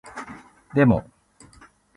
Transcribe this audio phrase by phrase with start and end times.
[0.73, 1.05] でも